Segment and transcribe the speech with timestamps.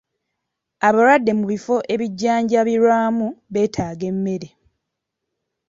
[0.87, 4.47] Abalwadde mu bifo ebijjanjabirwamu beetaaga emmere.